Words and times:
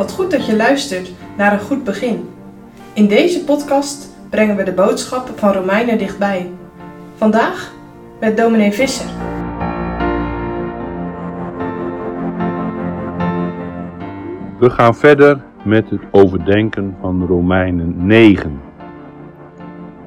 Wat 0.00 0.12
goed 0.12 0.30
dat 0.30 0.46
je 0.46 0.56
luistert 0.56 1.12
naar 1.36 1.52
een 1.52 1.60
goed 1.60 1.84
begin. 1.84 2.28
In 2.92 3.06
deze 3.06 3.44
podcast 3.44 4.16
brengen 4.30 4.56
we 4.56 4.62
de 4.62 4.72
boodschap 4.72 5.32
van 5.36 5.52
Romeinen 5.52 5.98
dichtbij. 5.98 6.50
Vandaag 7.14 7.74
met 8.20 8.36
dominee 8.36 8.72
Visser. 8.72 9.06
We 14.58 14.70
gaan 14.70 14.94
verder 14.94 15.44
met 15.64 15.90
het 15.90 16.02
overdenken 16.10 16.96
van 17.00 17.26
Romeinen 17.26 18.06
9. 18.06 18.60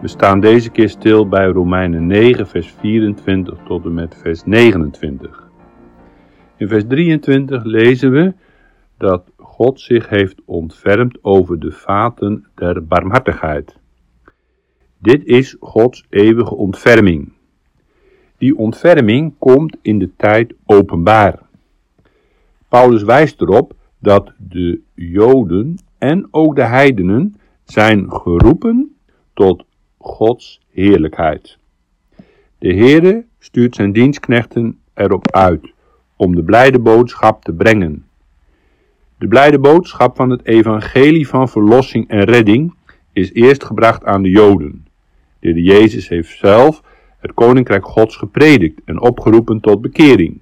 We 0.02 0.08
staan 0.08 0.40
deze 0.40 0.70
keer 0.70 0.90
stil 0.90 1.28
bij 1.28 1.46
Romeinen 1.46 2.08
9, 2.08 2.48
vers 2.48 2.74
24 2.80 3.58
tot 3.66 3.86
en 3.86 3.94
met 3.94 4.16
vers 4.22 4.44
29. 4.46 5.50
In 6.58 6.68
vers 6.68 6.84
23 6.88 7.64
lezen 7.64 8.12
we 8.12 8.34
dat 8.98 9.32
God 9.54 9.82
zich 9.82 10.10
heeft 10.10 10.42
ontfermd 10.46 11.18
over 11.22 11.60
de 11.60 11.72
vaten 11.72 12.46
der 12.56 12.86
barmhartigheid. 12.86 13.76
Dit 14.98 15.26
is 15.26 15.56
Gods 15.60 16.06
eeuwige 16.10 16.56
ontferming. 16.56 17.32
Die 18.38 18.58
ontferming 18.58 19.34
komt 19.40 19.78
in 19.82 20.00
de 20.00 20.10
tijd 20.16 20.54
openbaar. 20.66 21.40
Paulus 22.68 23.04
wijst 23.04 23.42
erop 23.42 23.74
dat 24.00 24.34
de 24.38 24.82
Joden 24.94 25.76
en 25.98 26.28
ook 26.32 26.56
de 26.56 26.66
heidenen 26.66 27.36
zijn 27.64 28.12
geroepen 28.12 28.96
tot 29.34 29.66
Gods 29.98 30.62
heerlijkheid. 30.72 31.58
De 32.58 32.74
Heere 32.74 33.26
stuurt 33.40 33.76
zijn 33.76 33.92
dienstknechten 33.92 34.80
erop 34.94 35.32
uit 35.32 35.74
om 36.16 36.36
de 36.36 36.44
blijde 36.44 36.80
boodschap 36.80 37.44
te 37.44 37.54
brengen. 37.54 38.06
De 39.18 39.28
blijde 39.28 39.60
boodschap 39.60 40.16
van 40.16 40.30
het 40.30 40.46
evangelie 40.46 41.28
van 41.28 41.50
verlossing 41.50 42.08
en 42.08 42.24
redding 42.24 42.74
is 43.12 43.34
eerst 43.34 43.64
gebracht 43.64 44.06
aan 44.06 44.22
de 44.22 44.30
Joden. 44.30 44.86
De 45.40 45.62
Jezus 45.62 46.08
heeft 46.08 46.38
zelf 46.38 46.84
het 47.20 47.34
koninkrijk 47.34 47.86
Gods 47.86 48.16
gepredikt 48.16 48.82
en 48.86 49.02
opgeroepen 49.02 49.60
tot 49.60 49.82
bekering. 49.82 50.40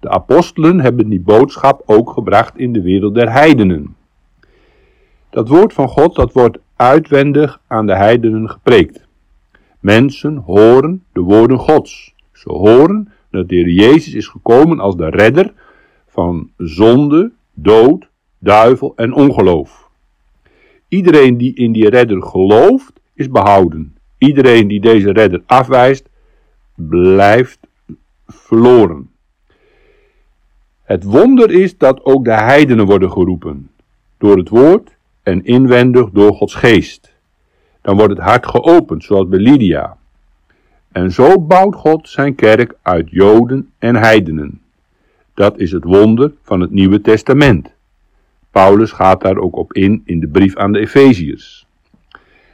De 0.00 0.08
apostelen 0.08 0.80
hebben 0.80 1.08
die 1.08 1.20
boodschap 1.20 1.82
ook 1.86 2.10
gebracht 2.10 2.58
in 2.58 2.72
de 2.72 2.82
wereld 2.82 3.14
der 3.14 3.32
heidenen. 3.32 3.96
Dat 5.30 5.48
woord 5.48 5.72
van 5.72 5.88
God 5.88 6.14
dat 6.14 6.32
wordt 6.32 6.58
uitwendig 6.76 7.60
aan 7.66 7.86
de 7.86 7.96
heidenen 7.96 8.50
gepreekt. 8.50 9.06
Mensen 9.80 10.36
horen 10.36 11.04
de 11.12 11.20
woorden 11.20 11.58
Gods. 11.58 12.14
Ze 12.32 12.52
horen 12.52 13.12
dat 13.30 13.48
de 13.48 13.54
Heer 13.54 13.68
Jezus 13.68 14.14
is 14.14 14.28
gekomen 14.28 14.80
als 14.80 14.96
de 14.96 15.08
redder 15.08 15.52
van 16.06 16.50
zonde, 16.56 17.32
dood, 17.56 18.08
duivel 18.38 18.92
en 18.96 19.12
ongeloof. 19.12 19.88
Iedereen 20.88 21.36
die 21.36 21.54
in 21.54 21.72
die 21.72 21.88
redder 21.88 22.22
gelooft, 22.22 22.92
is 23.14 23.28
behouden. 23.28 23.96
Iedereen 24.18 24.68
die 24.68 24.80
deze 24.80 25.12
redder 25.12 25.42
afwijst, 25.46 26.08
blijft 26.74 27.58
verloren. 28.26 29.10
Het 30.82 31.04
wonder 31.04 31.50
is 31.50 31.78
dat 31.78 32.04
ook 32.04 32.24
de 32.24 32.32
heidenen 32.32 32.86
worden 32.86 33.10
geroepen, 33.10 33.70
door 34.18 34.36
het 34.36 34.48
woord 34.48 34.96
en 35.22 35.44
inwendig 35.44 36.10
door 36.10 36.34
Gods 36.34 36.54
geest. 36.54 37.14
Dan 37.82 37.96
wordt 37.96 38.12
het 38.12 38.22
hart 38.22 38.46
geopend, 38.46 39.04
zoals 39.04 39.28
bij 39.28 39.38
Lydia. 39.38 39.96
En 40.92 41.10
zo 41.10 41.40
bouwt 41.40 41.74
God 41.74 42.08
zijn 42.08 42.34
kerk 42.34 42.74
uit 42.82 43.10
Joden 43.10 43.72
en 43.78 43.96
heidenen. 43.96 44.60
Dat 45.36 45.58
is 45.58 45.72
het 45.72 45.84
wonder 45.84 46.32
van 46.42 46.60
het 46.60 46.70
Nieuwe 46.70 47.00
Testament. 47.00 47.74
Paulus 48.50 48.92
gaat 48.92 49.20
daar 49.20 49.36
ook 49.36 49.56
op 49.56 49.72
in 49.72 50.02
in 50.04 50.20
de 50.20 50.28
brief 50.28 50.56
aan 50.56 50.72
de 50.72 50.78
Efeziërs. 50.78 51.66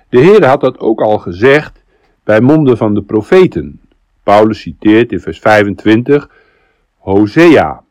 De 0.08 0.18
Heer 0.18 0.46
had 0.46 0.60
dat 0.60 0.78
ook 0.78 1.00
al 1.00 1.18
gezegd 1.18 1.84
bij 2.24 2.40
monden 2.40 2.76
van 2.76 2.94
de 2.94 3.02
profeten. 3.02 3.80
Paulus 4.22 4.60
citeert 4.60 5.12
in 5.12 5.20
vers 5.20 5.38
25 5.38 6.30
Hosea. 6.98 7.82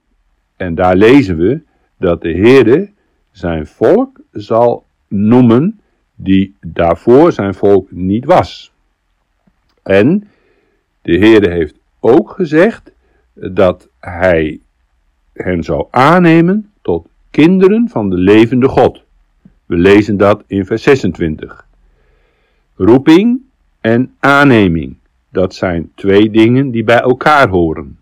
En 0.55 0.75
daar 0.75 0.95
lezen 0.95 1.37
we 1.37 1.61
dat 1.97 2.21
de 2.21 2.33
Heere 2.33 2.89
zijn 3.31 3.67
volk 3.67 4.19
zal 4.31 4.85
noemen 5.07 5.79
die 6.15 6.55
daarvoor 6.59 7.31
zijn 7.31 7.53
volk 7.53 7.91
niet 7.91 8.25
was. 8.25 8.71
En 9.83 10.27
de 11.01 11.17
Heere 11.17 11.49
heeft 11.49 11.75
ook 11.99 12.31
gezegd 12.31 12.91
dat 13.33 13.89
hij 13.99 14.59
hen 15.33 15.63
zou 15.63 15.87
aannemen 15.89 16.71
tot 16.81 17.07
kinderen 17.29 17.89
van 17.89 18.09
de 18.09 18.15
levende 18.15 18.67
God. 18.67 19.01
We 19.65 19.75
lezen 19.75 20.17
dat 20.17 20.43
in 20.47 20.65
vers 20.65 20.83
26. 20.83 21.65
Roeping 22.75 23.41
en 23.81 24.15
aanneming, 24.19 24.95
dat 25.29 25.53
zijn 25.55 25.91
twee 25.95 26.29
dingen 26.29 26.71
die 26.71 26.83
bij 26.83 26.99
elkaar 26.99 27.49
horen. 27.49 27.97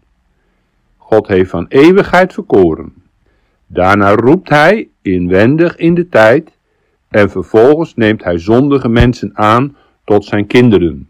God 0.98 1.28
heeft 1.28 1.50
van 1.50 1.66
eeuwigheid 1.68 2.34
verkoren. 2.34 2.94
Daarna 3.68 4.16
roept 4.16 4.50
hij 4.50 4.90
inwendig 5.02 5.76
in 5.76 5.94
de 5.94 6.10
tijd 6.10 6.52
en 7.08 7.30
vervolgens 7.30 7.96
neemt 7.96 8.24
hij 8.24 8.38
zondige 8.38 8.90
mensen 8.90 9.32
aan 9.34 9.76
tot 10.04 10.26
zijn 10.26 10.48
kinderen. 10.48 11.10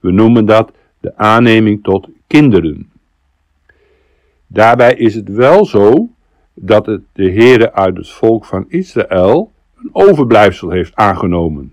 We 0.00 0.10
noemen 0.10 0.46
dat 0.46 0.72
de 1.00 1.16
aanneming 1.16 1.82
tot 1.82 2.08
kinderen. 2.26 2.90
Daarbij 4.46 4.94
is 4.94 5.14
het 5.14 5.28
wel 5.28 5.64
zo 5.64 6.08
dat 6.54 6.86
het 6.86 7.02
de 7.12 7.30
Heere 7.30 7.72
uit 7.72 7.96
het 7.96 8.10
volk 8.10 8.44
van 8.44 8.64
Israël 8.68 9.52
een 9.76 9.90
overblijfsel 9.92 10.70
heeft 10.70 10.94
aangenomen. 10.94 11.72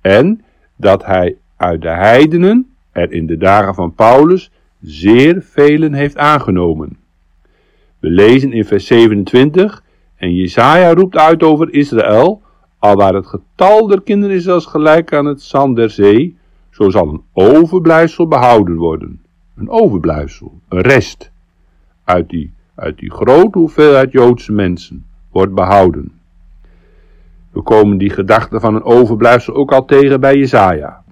En 0.00 0.44
dat 0.76 1.04
hij 1.04 1.36
uit 1.56 1.82
de 1.82 1.88
heidenen 1.88 2.74
er 2.92 3.12
in 3.12 3.26
de 3.26 3.36
dagen 3.36 3.74
van 3.74 3.94
Paulus 3.94 4.50
zeer 4.80 5.42
velen 5.42 5.92
heeft 5.92 6.16
aangenomen. 6.16 6.96
We 7.98 8.10
lezen 8.10 8.52
in 8.52 8.64
vers 8.64 8.86
27 8.86 9.82
en 10.16 10.34
Jesaja 10.34 10.94
roept 10.94 11.16
uit 11.16 11.42
over 11.42 11.72
Israël, 11.74 12.42
al 12.78 12.96
waar 12.96 13.14
het 13.14 13.26
getal 13.26 13.86
der 13.86 14.02
kinderen 14.02 14.36
is 14.36 14.48
als 14.48 14.66
gelijk 14.66 15.12
aan 15.12 15.26
het 15.26 15.42
zand 15.42 15.76
der 15.76 15.90
zee, 15.90 16.36
zo 16.70 16.90
zal 16.90 17.08
een 17.08 17.22
overblijfsel 17.32 18.28
behouden 18.28 18.76
worden. 18.76 19.20
Een 19.56 19.70
overblijfsel, 19.70 20.60
een 20.68 20.80
rest, 20.80 21.31
uit 22.04 22.28
die, 22.28 22.52
grote 22.96 23.58
hoeveelheid 23.58 24.12
Joodse 24.12 24.52
mensen, 24.52 25.04
wordt 25.30 25.54
behouden. 25.54 26.12
We 27.50 27.62
komen 27.62 27.98
die 27.98 28.10
gedachte 28.10 28.60
van 28.60 28.74
een 28.74 28.82
overblijfsel 28.82 29.54
ook 29.54 29.72
al 29.72 29.84
tegen 29.84 30.20
bij 30.20 30.38
Jesaja. 30.38 31.02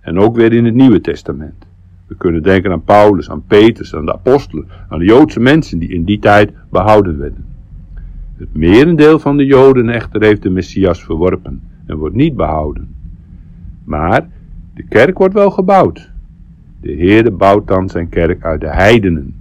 En 0.00 0.18
ook 0.18 0.36
weer 0.36 0.52
in 0.52 0.64
het 0.64 0.74
Nieuwe 0.74 1.00
Testament. 1.00 1.66
We 2.06 2.14
kunnen 2.16 2.42
denken 2.42 2.72
aan 2.72 2.84
Paulus, 2.84 3.30
aan 3.30 3.44
Petrus, 3.46 3.94
aan 3.94 4.06
de 4.06 4.12
apostelen, 4.12 4.68
aan 4.88 4.98
de 4.98 5.04
Joodse 5.04 5.40
mensen 5.40 5.78
die 5.78 5.88
in 5.88 6.04
die 6.04 6.18
tijd 6.18 6.52
behouden 6.70 7.18
werden. 7.18 7.44
Het 8.36 8.54
merendeel 8.54 9.18
van 9.18 9.36
de 9.36 9.44
Joden 9.44 9.88
echter 9.88 10.22
heeft 10.22 10.42
de 10.42 10.50
Messias 10.50 11.04
verworpen 11.04 11.62
en 11.86 11.96
wordt 11.96 12.14
niet 12.14 12.36
behouden. 12.36 12.94
Maar 13.84 14.28
de 14.74 14.82
kerk 14.82 15.18
wordt 15.18 15.34
wel 15.34 15.50
gebouwd. 15.50 16.10
De 16.80 16.92
Heerde 16.92 17.30
bouwt 17.30 17.66
dan 17.66 17.88
zijn 17.88 18.08
kerk 18.08 18.44
uit 18.44 18.60
de 18.60 18.70
heidenen. 18.70 19.34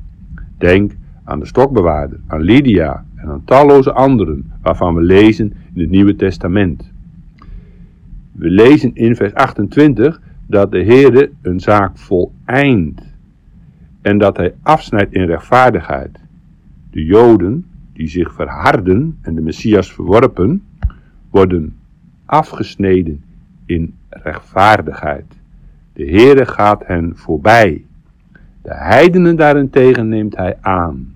Denk 0.57 0.91
aan 1.23 1.39
de 1.39 1.45
stokbewaarder, 1.45 2.19
aan 2.27 2.41
Lydia 2.41 3.05
en 3.15 3.27
aan 3.27 3.43
talloze 3.45 3.91
anderen 3.91 4.51
waarvan 4.61 4.95
we 4.95 5.01
lezen 5.01 5.53
in 5.73 5.81
het 5.81 5.89
Nieuwe 5.89 6.15
Testament. 6.15 6.91
We 8.31 8.49
lezen 8.49 8.95
in 8.95 9.15
vers 9.15 9.33
28 9.33 10.21
dat 10.47 10.71
de 10.71 10.83
Heere 10.83 11.31
een 11.41 11.59
zaak 11.59 11.97
voleind 11.97 13.01
en 14.01 14.17
dat 14.17 14.37
hij 14.37 14.53
afsnijdt 14.61 15.13
in 15.13 15.25
rechtvaardigheid. 15.25 16.19
De 16.91 17.05
Joden 17.05 17.65
die 17.93 18.07
zich 18.07 18.33
verharden 18.33 19.17
en 19.21 19.35
de 19.35 19.41
Messias 19.41 19.93
verworpen, 19.93 20.63
worden 21.29 21.75
afgesneden 22.25 23.23
in 23.65 23.93
rechtvaardigheid. 24.09 25.25
De 25.93 26.05
Heere 26.05 26.45
gaat 26.45 26.87
hen 26.87 27.11
voorbij. 27.15 27.85
De 28.65 28.73
heidenen 28.73 29.35
daarentegen 29.35 30.07
neemt 30.07 30.35
hij 30.35 30.57
aan. 30.61 31.15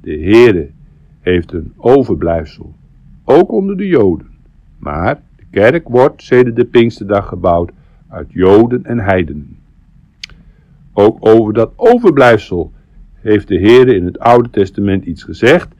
De 0.00 0.18
Heere 0.18 0.70
heeft 1.20 1.52
een 1.52 1.72
overblijfsel, 1.76 2.74
ook 3.24 3.52
onder 3.52 3.76
de 3.76 3.86
Joden. 3.86 4.26
Maar 4.78 5.20
de 5.36 5.44
kerk 5.50 5.88
wordt 5.88 6.22
sedert 6.22 6.56
de 6.56 6.64
Pinksterdag 6.64 7.28
gebouwd 7.28 7.70
uit 8.08 8.32
Joden 8.32 8.84
en 8.84 8.98
heidenen. 8.98 9.58
Ook 10.92 11.16
over 11.20 11.52
dat 11.52 11.72
overblijfsel 11.76 12.72
heeft 13.14 13.48
de 13.48 13.58
Heer 13.58 13.88
in 13.88 14.04
het 14.04 14.18
Oude 14.18 14.50
Testament 14.50 15.04
iets 15.04 15.22
gezegd 15.22 15.74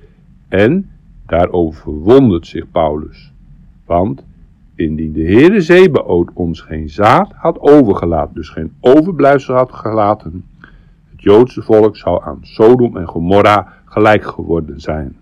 en 0.49 0.91
daarover 1.27 1.83
verwondert 1.83 2.47
zich 2.47 2.71
Paulus. 2.71 3.33
Want 3.85 4.25
indien 4.75 5.13
de 5.13 5.25
Heere 5.25 5.61
Zebaoot 5.61 6.31
ons 6.33 6.61
geen 6.61 6.89
zaad 6.89 7.33
had 7.33 7.61
overgelaten, 7.61 8.35
dus 8.35 8.49
geen 8.49 8.73
overblijfsel 8.81 9.55
had 9.55 9.73
gelaten, 9.73 10.45
Joodse 11.27 11.63
volk 11.63 11.97
zou 11.97 12.25
aan 12.25 12.39
Sodom 12.43 12.97
en 12.97 13.07
Gomorra 13.07 13.73
gelijk 13.85 14.25
geworden 14.25 14.81
zijn. 14.81 15.17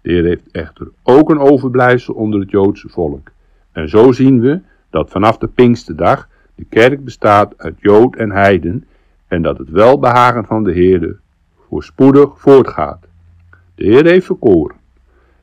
De 0.00 0.12
Heer 0.12 0.24
heeft 0.24 0.50
echter 0.50 0.88
ook 1.02 1.30
een 1.30 1.38
overblijfsel 1.38 2.14
onder 2.14 2.40
het 2.40 2.50
Joodse 2.50 2.88
volk. 2.88 3.30
En 3.72 3.88
zo 3.88 4.12
zien 4.12 4.40
we 4.40 4.60
dat 4.90 5.10
vanaf 5.10 5.38
de 5.38 5.46
Pinksterdag 5.46 6.28
de 6.54 6.64
kerk 6.64 7.04
bestaat 7.04 7.54
uit 7.56 7.74
Jood 7.78 8.16
en 8.16 8.30
Heiden 8.30 8.84
en 9.28 9.42
dat 9.42 9.58
het 9.58 9.70
welbehagen 9.70 10.44
van 10.44 10.64
de 10.64 10.72
Heer 10.72 11.18
voorspoedig 11.68 12.30
voortgaat. 12.34 13.06
De 13.74 13.84
Heer 13.84 14.04
heeft 14.04 14.26
verkoren. 14.26 14.76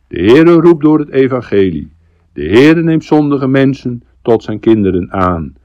De 0.08 0.20
Heere 0.20 0.52
roept 0.52 0.84
door 0.84 1.00
het 1.00 1.10
evangelie. 1.10 1.92
De 2.34 2.46
Heere 2.46 2.82
neemt 2.84 3.04
zondige 3.04 3.48
mensen 3.48 4.04
tot 4.22 4.44
zijn 4.44 4.60
kinderen 4.60 5.12
aan. 5.12 5.56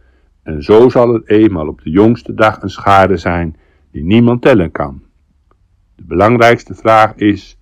En 0.42 0.62
zo 0.62 0.88
zal 0.88 1.12
het 1.14 1.28
eenmaal 1.28 1.68
op 1.68 1.82
de 1.82 1.90
jongste 1.90 2.34
dag 2.34 2.62
een 2.62 2.70
schade 2.70 3.16
zijn 3.16 3.56
die 3.92 4.04
niemand 4.04 4.42
tellen 4.42 4.70
kan. 4.70 5.02
De 5.94 6.04
belangrijkste 6.04 6.74
vraag 6.74 7.14
is, 7.14 7.58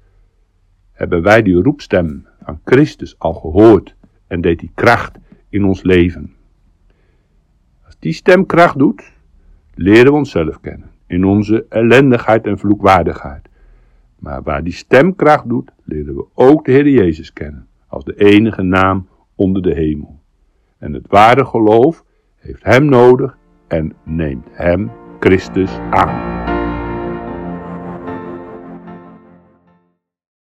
hebben 0.92 1.22
wij 1.22 1.42
die 1.42 1.62
roepstem 1.62 2.26
van 2.42 2.60
Christus 2.64 3.18
al 3.18 3.32
gehoord 3.32 3.94
en 4.26 4.40
deed 4.40 4.58
die 4.58 4.70
kracht 4.74 5.18
in 5.48 5.64
ons 5.64 5.82
leven? 5.82 6.34
Als 7.84 7.96
die 7.98 8.12
stem 8.12 8.46
kracht 8.46 8.78
doet, 8.78 9.12
leren 9.74 10.12
we 10.12 10.18
onszelf 10.18 10.60
kennen, 10.60 10.90
in 11.06 11.24
onze 11.24 11.66
ellendigheid 11.68 12.46
en 12.46 12.58
vloekwaardigheid. 12.58 13.48
Maar 14.18 14.42
waar 14.42 14.64
die 14.64 14.72
stem 14.72 15.16
kracht 15.16 15.48
doet, 15.48 15.70
leren 15.84 16.14
we 16.14 16.24
ook 16.34 16.64
de 16.64 16.72
Heer 16.72 16.88
Jezus 16.88 17.32
kennen, 17.32 17.66
als 17.86 18.04
de 18.04 18.14
enige 18.14 18.62
naam 18.62 19.08
onder 19.34 19.62
de 19.62 19.74
hemel. 19.74 20.20
En 20.78 20.92
het 20.92 21.06
ware 21.08 21.44
geloof 21.44 22.04
heeft 22.36 22.64
Hem 22.64 22.84
nodig 22.84 23.38
en 23.66 23.92
neemt 24.04 24.46
Hem, 24.50 24.90
Christus, 25.20 25.70
aan. 25.90 26.29